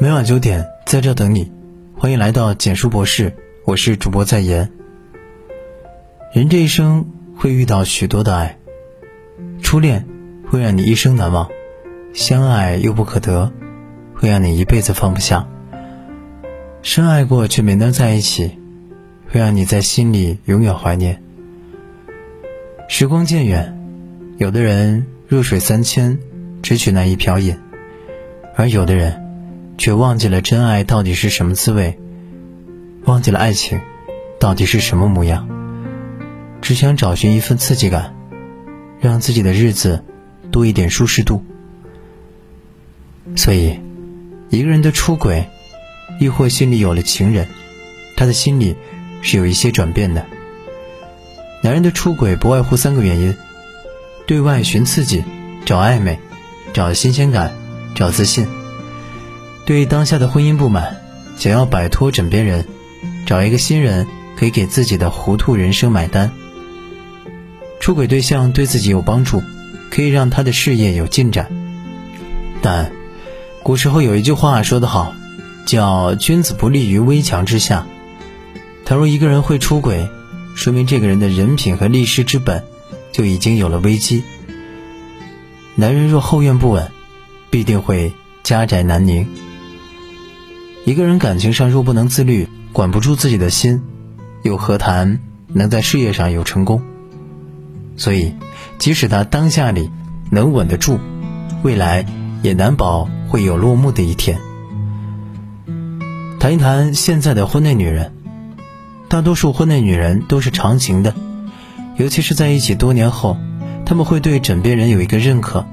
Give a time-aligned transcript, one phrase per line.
[0.00, 1.50] 每晚九点，在这等你。
[1.96, 3.32] 欢迎来到简书博士，
[3.64, 4.70] 我是主播在言。
[6.34, 8.58] 人这一生会遇到许多的爱，
[9.62, 10.06] 初恋
[10.48, 11.48] 会让你一生难忘，
[12.12, 13.52] 相爱又不可得，
[14.14, 15.48] 会让你一辈子放不下。
[16.82, 18.58] 深爱过却没能在一起，
[19.28, 21.22] 会让你在心里永远怀念。
[22.88, 23.78] 时光渐远，
[24.36, 26.18] 有的人弱水三千，
[26.62, 27.58] 只取那一瓢饮，
[28.56, 29.19] 而有的人。
[29.80, 31.98] 却忘记了真爱到底是什么滋味，
[33.06, 33.80] 忘记了爱情
[34.38, 35.48] 到底是什么模样，
[36.60, 38.14] 只想找寻一份刺激感，
[39.00, 40.04] 让自己的日子
[40.50, 41.42] 多一点舒适度。
[43.36, 43.80] 所以，
[44.50, 45.46] 一个人的出轨，
[46.20, 47.48] 亦或心里有了情人，
[48.18, 48.76] 他的心里
[49.22, 50.26] 是有一些转变的。
[51.62, 53.34] 男人的出轨不外乎三个原因：
[54.26, 55.24] 对外寻刺激，
[55.64, 56.18] 找暧昧，
[56.74, 57.54] 找新鲜感，
[57.94, 58.46] 找自信。
[59.66, 60.96] 对当下的婚姻不满，
[61.36, 62.66] 想要摆脱枕边人，
[63.26, 66.32] 找一个新人可以给自己的糊涂人生买单。
[67.78, 69.42] 出轨对象对自己有帮助，
[69.90, 71.48] 可以让他的事业有进展。
[72.60, 72.92] 但
[73.62, 75.14] 古时候有一句话说得好，
[75.66, 77.86] 叫“君子不立于危墙之下”。
[78.84, 80.08] 倘若一个人会出轨，
[80.56, 82.64] 说明这个人的人品和立世之本
[83.12, 84.24] 就已经有了危机。
[85.76, 86.90] 男人若后院不稳，
[87.50, 89.26] 必定会家宅难宁。
[90.86, 93.82] 一个人感情上若不能自律，管不住自己的心，
[94.42, 96.82] 又何谈能在事业上有成功？
[97.96, 98.34] 所以，
[98.78, 99.90] 即使他当下里
[100.30, 100.98] 能稳得住，
[101.62, 102.06] 未来
[102.42, 104.38] 也难保会有落幕的一天。
[106.38, 108.14] 谈一谈现在的婚内女人，
[109.08, 111.14] 大多数婚内女人都是长情的，
[111.96, 113.36] 尤其是在一起多年后，
[113.84, 115.66] 他们会对枕边人有一个认可，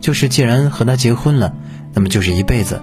[0.00, 1.54] 就是既然和他结婚了，
[1.92, 2.80] 那么就是一辈子。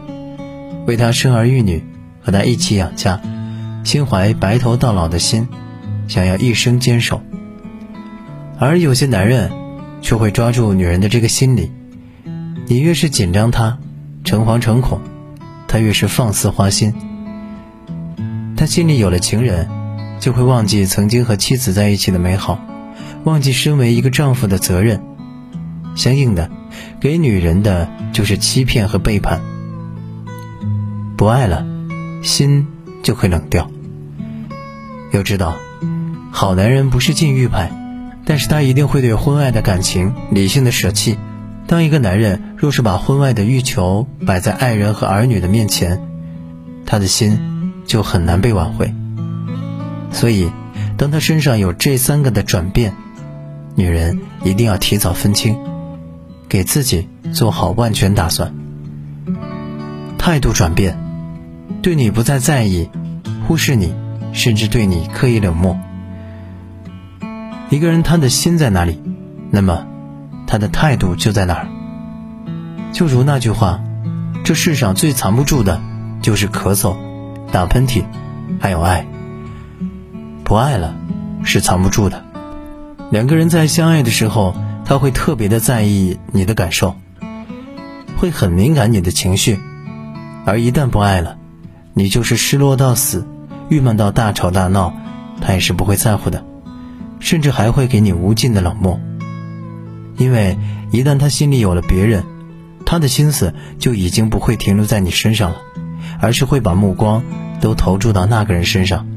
[0.86, 1.84] 为他生儿育女，
[2.22, 3.22] 和他一起养家，
[3.84, 5.48] 心怀白头到老的心，
[6.08, 7.22] 想要一生坚守。
[8.59, 9.52] 而有些男人，
[10.02, 11.72] 却会抓住女人的这个心理，
[12.68, 13.78] 你越是紧张他，
[14.24, 15.00] 诚惶诚恐，
[15.68, 16.94] 他越是放肆花心。
[18.56, 19.68] 他心里有了情人，
[20.19, 22.59] 就会忘记曾经和妻子在一起的美好，
[23.24, 25.02] 忘记身为一个丈夫的责任，
[25.96, 26.50] 相应的，
[27.00, 29.41] 给女人的就是欺骗和背叛。
[31.16, 31.66] 不爱了，
[32.22, 32.68] 心
[33.03, 33.69] 就会冷掉。
[35.12, 35.56] 要知道，
[36.31, 37.72] 好男人不是禁欲派，
[38.25, 41.18] 但是他一定会对婚外的感情理性的舍弃。
[41.68, 46.02] 当一个男人若是把婚外的欲求摆在爱人和儿女的面前，
[46.85, 48.94] 他的心就很难被挽回。
[50.12, 50.52] 所以，
[50.97, 52.96] 当他身上有这三个的转变，
[53.75, 55.57] 女人一定要提早分清，
[56.50, 58.53] 给自己做好万全打算。
[60.18, 61.03] 态度转变。
[61.84, 62.90] 对你不再在意，
[63.46, 63.94] 忽视你，
[64.32, 65.78] 甚至对你刻意冷漠。
[67.70, 69.02] 一个人他的心在哪里，
[69.52, 69.86] 那么
[70.48, 71.68] 他的态度就在哪儿。
[72.94, 73.82] 就如那句话，
[74.46, 75.82] 这世上最藏不住的，
[76.22, 76.96] 就是咳嗽、
[77.52, 78.06] 打喷嚏，
[78.62, 79.06] 还有爱。
[80.46, 80.96] 不爱了，
[81.44, 82.24] 是藏不住的。
[83.12, 84.56] 两个人在相爱的时候，
[84.86, 86.96] 他会特别的在意你的感受，
[88.16, 89.60] 会很敏感你的情绪，
[90.46, 91.40] 而一旦不爱了。
[91.96, 93.28] 你就是失落到死，
[93.70, 94.94] 郁闷到大吵大闹，
[95.42, 96.44] 他也是不会在乎的，
[97.20, 99.00] 甚至还会给你无尽的冷漠。
[100.18, 100.58] 因为
[100.92, 102.24] 一旦他心里有了别人，
[102.86, 105.58] 他的心思就已经不会停留在你身上了，
[106.20, 107.24] 而是会把目光
[107.62, 109.08] 都投注到那个人身上。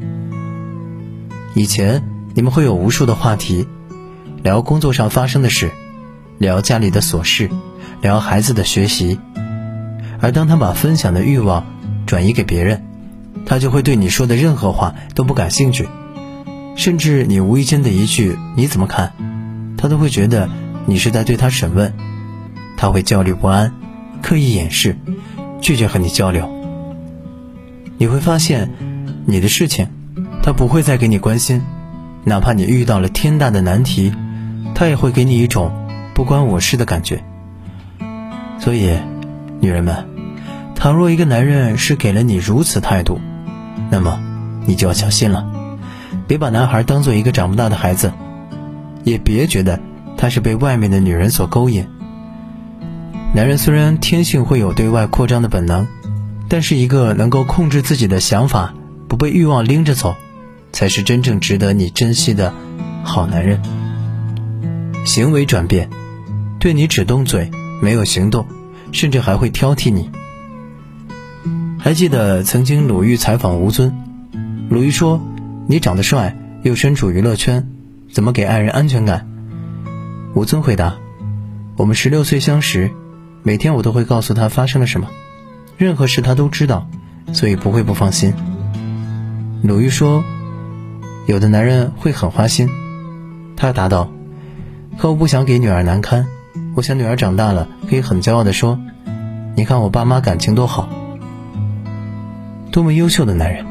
[1.54, 2.02] 以前
[2.34, 3.66] 你们会有无数的话题，
[4.42, 5.70] 聊工作上发生的事，
[6.36, 7.48] 聊家里的琐事，
[8.02, 9.18] 聊孩子的学习，
[10.20, 11.64] 而当他把分享的欲望。
[12.06, 12.82] 转移给别人，
[13.44, 15.88] 他就会对你说的任何话都不感兴趣，
[16.76, 19.12] 甚至你无意间的一句“你怎么看”，
[19.76, 20.48] 他都会觉得
[20.86, 21.92] 你是在对他审问，
[22.76, 23.72] 他会焦虑不安，
[24.22, 24.96] 刻意掩饰，
[25.60, 26.48] 拒绝和你交流。
[27.98, 28.70] 你会发现，
[29.24, 29.88] 你的事情，
[30.42, 31.62] 他不会再给你关心，
[32.24, 34.12] 哪怕你遇到了天大的难题，
[34.74, 35.72] 他也会给你一种
[36.14, 37.24] 不关我事的感觉。
[38.58, 38.96] 所以，
[39.60, 40.15] 女人们。
[40.86, 43.20] 倘若一个男人是给了你如此态度，
[43.90, 44.20] 那么
[44.66, 45.44] 你就要小心了，
[46.28, 48.12] 别把男孩当做一个长不大的孩子，
[49.02, 49.80] 也别觉得
[50.16, 51.88] 他是被外面的女人所勾引。
[53.34, 55.88] 男人虽然天性会有对外扩张的本能，
[56.48, 58.72] 但是一个能够控制自己的想法，
[59.08, 60.14] 不被欲望拎着走，
[60.70, 62.54] 才是真正值得你珍惜的
[63.02, 63.60] 好男人。
[65.04, 65.90] 行为转变，
[66.60, 67.50] 对你只动嘴
[67.82, 68.46] 没有行动，
[68.92, 70.12] 甚至还会挑剔你。
[71.86, 73.94] 还记得曾经鲁豫采访吴尊，
[74.68, 75.20] 鲁豫说
[75.70, 77.68] ：“你长得帅，又身处娱乐圈，
[78.10, 79.28] 怎么给爱人安全感？”
[80.34, 80.96] 吴尊回答
[81.78, 82.90] ：“我们十六岁相识，
[83.44, 85.06] 每天我都会告诉他发生了什么，
[85.78, 86.88] 任何事他都知道，
[87.32, 88.34] 所以不会不放心。”
[89.62, 90.24] 鲁豫说
[91.28, 92.68] ：“有的男人会很花心。”
[93.56, 94.10] 他答道
[94.98, 96.26] ：“可我不想给女儿难堪，
[96.74, 98.76] 我想女儿长大了可以很骄傲地说，
[99.54, 100.88] 你看我爸妈感情多好。”
[102.76, 103.64] 多么优秀的男人！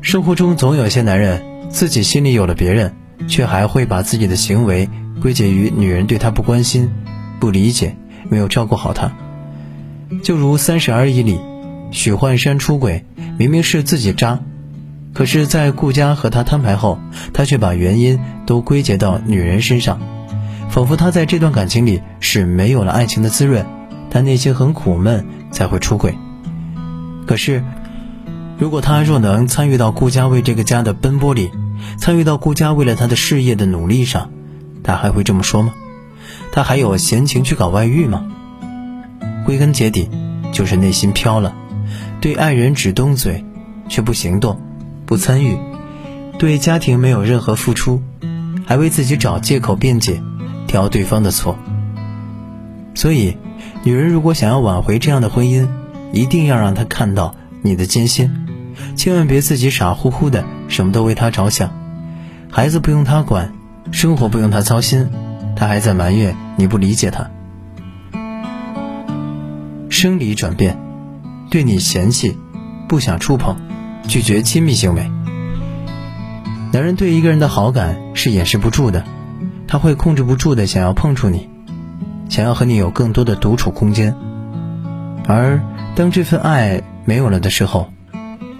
[0.00, 2.92] 生活中总有些男人自己心里有了别人，
[3.28, 4.90] 却还会把自己的行为
[5.22, 6.90] 归结于女人对他不关心、
[7.38, 7.94] 不理解、
[8.28, 9.12] 没有照顾好他。
[10.24, 11.38] 就如《三十而已》里，
[11.92, 13.04] 许幻山出轨，
[13.38, 14.40] 明明是自己渣，
[15.12, 16.98] 可是，在顾家和他摊牌后，
[17.32, 20.00] 他却把原因都归结到女人身上，
[20.68, 23.64] 仿佛他在这段感情里是没有了爱情的滋润，
[24.10, 26.12] 他内心很苦闷才会出轨。
[27.24, 27.62] 可是。
[28.58, 31.50] 如果他若能参与到顾家为这个家的奔波里，
[31.98, 34.30] 参与到顾家为了他的事业的努力上，
[34.82, 35.74] 他还会这么说吗？
[36.52, 38.24] 他还有闲情去搞外遇吗？
[39.44, 40.08] 归根结底，
[40.52, 41.54] 就是内心飘了，
[42.20, 43.44] 对爱人只动嘴，
[43.88, 44.60] 却不行动，
[45.04, 45.58] 不参与，
[46.38, 48.00] 对家庭没有任何付出，
[48.66, 50.22] 还为自己找借口辩解，
[50.68, 51.58] 挑对方的错。
[52.94, 53.36] 所以，
[53.82, 55.66] 女人如果想要挽回这样的婚姻，
[56.12, 58.43] 一定要让他看到你的艰辛。
[58.96, 61.70] 千万别自己傻乎乎的，什么都为他着想，
[62.50, 63.52] 孩子不用他管，
[63.90, 65.08] 生活不用他操心，
[65.56, 67.30] 他还在埋怨你不理解他。
[69.88, 70.76] 生理转变，
[71.50, 72.36] 对你嫌弃，
[72.88, 73.56] 不想触碰，
[74.08, 75.10] 拒绝亲密行为。
[76.72, 79.04] 男人对一个人的好感是掩饰不住的，
[79.68, 81.48] 他会控制不住的想要碰触你，
[82.28, 84.14] 想要和你有更多的独处空间。
[85.26, 85.62] 而
[85.94, 87.93] 当这份爱没有了的时候，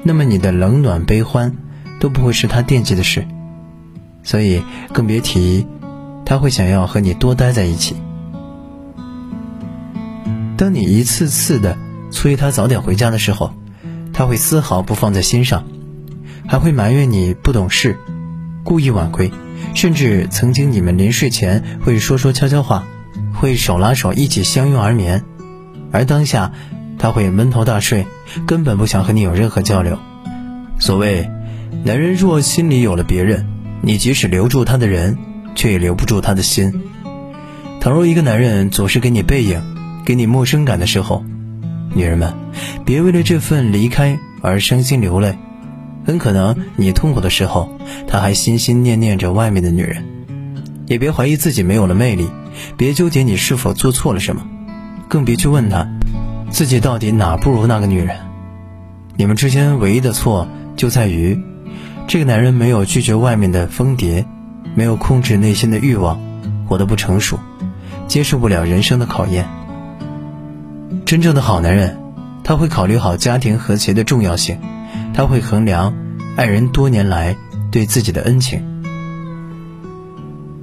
[0.07, 1.57] 那么你的冷暖悲欢
[1.99, 3.27] 都不会是他惦记的事，
[4.23, 4.63] 所以
[4.93, 5.67] 更别提
[6.27, 7.97] 他会想要和你多待在一起。
[10.59, 11.79] 当你一次次的
[12.11, 13.55] 催他早点回家的时候，
[14.13, 15.65] 他会丝毫不放在心上，
[16.47, 17.99] 还会埋怨你不懂事，
[18.63, 19.33] 故意晚归，
[19.75, 22.87] 甚至曾经你们临睡前会说说悄悄话，
[23.33, 25.25] 会手拉手一起相拥而眠，
[25.91, 26.53] 而当下。
[27.05, 28.07] 他会闷头大睡，
[28.47, 29.99] 根本不想和你有任何交流。
[30.79, 31.29] 所谓，
[31.85, 33.45] 男人若心里有了别人，
[33.83, 35.19] 你即使留住他的人，
[35.55, 36.81] 却也留不住他的心。
[37.79, 39.63] 倘若一个男人总是给你背影，
[40.07, 41.23] 给你陌生感的时候，
[41.93, 42.33] 女人们，
[42.87, 45.37] 别为了这份离开而伤心流泪。
[46.07, 47.79] 很可能你痛苦的时候，
[48.09, 50.03] 他还心心念念着外面的女人。
[50.87, 52.31] 也别怀疑自己没有了魅力，
[52.79, 54.47] 别纠结你是否做错了什么，
[55.07, 55.87] 更别去问他。
[56.51, 58.17] 自己到底哪不如那个女人？
[59.17, 61.41] 你们之间唯一的错就在于，
[62.07, 64.25] 这个男人没有拒绝外面的蜂蝶，
[64.75, 66.21] 没有控制内心的欲望，
[66.67, 67.39] 活得不成熟，
[68.07, 69.49] 接受不了人生的考验。
[71.05, 71.99] 真正的好男人，
[72.43, 74.59] 他会考虑好家庭和谐的重要性，
[75.13, 75.95] 他会衡量
[76.37, 77.37] 爱人多年来
[77.71, 78.83] 对自己的恩情。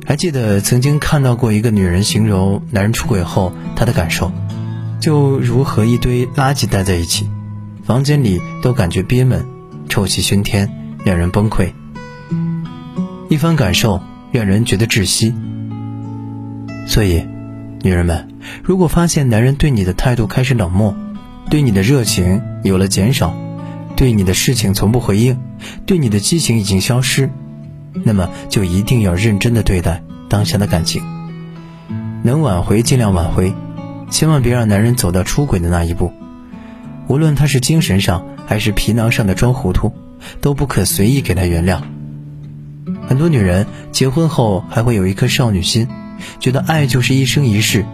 [0.05, 4.31] 还记得曾经看到过一个女人形容男人出轨后她的感受。
[5.01, 7.27] 就如和一堆垃圾待在一起，
[7.83, 9.43] 房间里都感觉憋闷，
[9.89, 10.71] 臭气熏天，
[11.03, 11.73] 让人崩溃。
[13.27, 13.99] 一番感受
[14.31, 15.33] 让人觉得窒息。
[16.85, 17.25] 所以，
[17.81, 18.27] 女人们，
[18.63, 20.95] 如果发现男人对你的态度开始冷漠，
[21.49, 23.35] 对你的热情有了减少，
[23.95, 25.39] 对你的事情从不回应，
[25.87, 27.31] 对你的激情已经消失，
[28.03, 31.01] 那么就一定要认真的对待当下的感情，
[32.21, 33.51] 能挽回尽量挽回。
[34.11, 36.11] 千万别让男人走到出轨的那一步，
[37.07, 39.91] 无论他是精神上还是皮囊上的装糊涂，
[40.41, 41.81] 都不可随意给他原谅。
[43.07, 45.87] 很多女人结婚后还会有一颗少女心，
[46.39, 47.85] 觉得爱就是一生一世，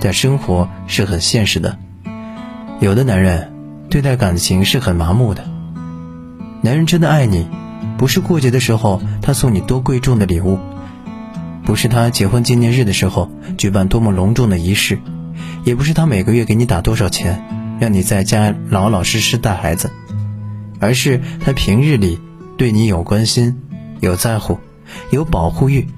[0.00, 1.78] 但生活是很现实的。
[2.80, 3.52] 有的男人
[3.88, 5.44] 对待感情是很麻木的。
[6.60, 7.46] 男人真的爱你，
[7.96, 10.58] 不是过节的时候他送你多贵重的礼物，
[11.64, 14.98] 不是他结婚纪念日的时候举办多么隆重的仪式。
[15.66, 17.42] 也不是他每个月给你打多少钱，
[17.80, 19.90] 让你在家老老实实带孩子，
[20.78, 22.20] 而是他平日里
[22.56, 23.60] 对你有关心、
[23.98, 24.60] 有在乎、
[25.10, 25.88] 有保护欲，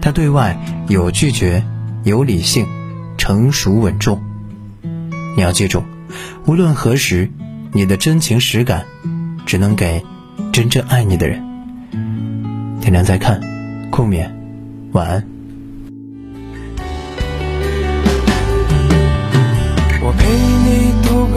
[0.00, 0.58] 他对外
[0.88, 1.62] 有拒绝、
[2.02, 2.66] 有理性、
[3.18, 4.22] 成熟稳重。
[5.36, 5.82] 你要记住，
[6.46, 7.30] 无论何时，
[7.74, 8.86] 你的真情实感，
[9.44, 10.02] 只能给
[10.50, 11.44] 真正爱你的人。
[12.80, 13.38] 天亮再看，
[13.90, 14.30] 共勉，
[14.92, 15.39] 晚安。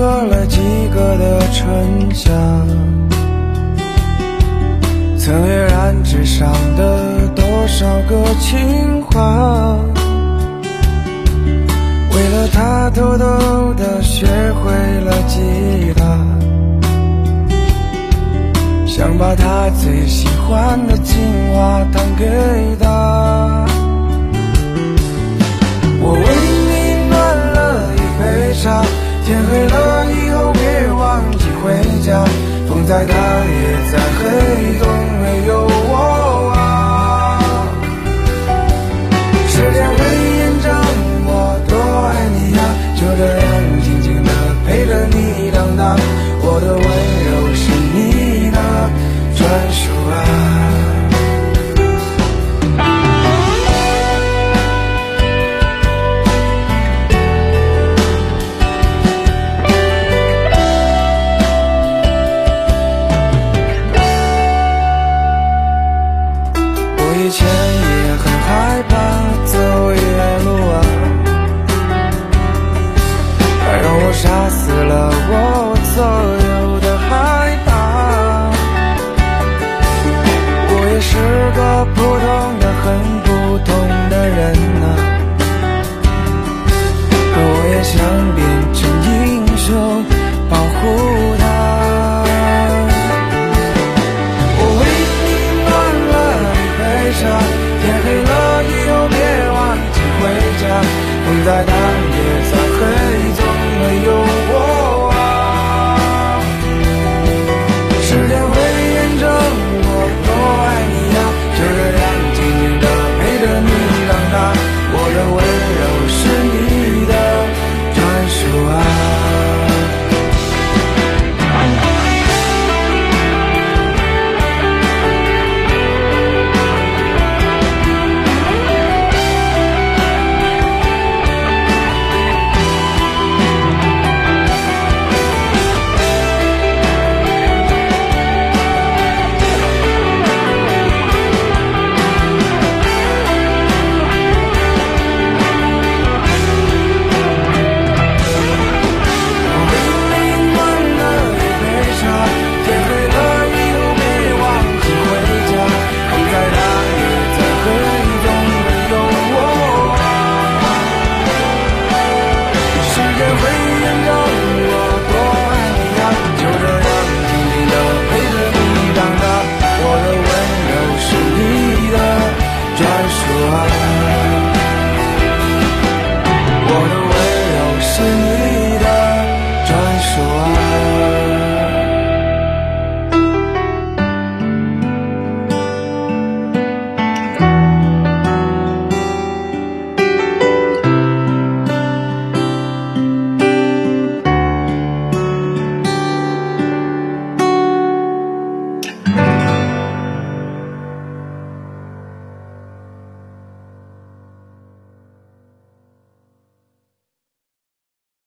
[0.04, 0.60] 过了几
[0.94, 2.30] 个的春夏，
[5.18, 9.78] 曾跃然纸上的多少个情话，
[12.12, 14.74] 为了他偷偷的学会
[15.06, 15.40] 了吉
[15.96, 16.20] 他，
[18.86, 21.18] 想把他最喜欢的情
[21.56, 22.26] 话弹给
[22.78, 23.66] 他，
[26.02, 26.20] 我为
[26.68, 28.84] 你暖了一杯茶。
[29.26, 31.74] 天黑了以后别忘记回
[32.06, 32.26] 家，
[32.68, 34.86] 风再大，夜再黑都
[35.22, 36.13] 没有我。